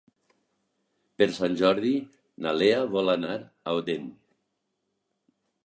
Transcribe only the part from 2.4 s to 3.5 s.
na Lea vol anar